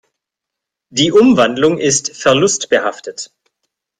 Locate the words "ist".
1.77-2.15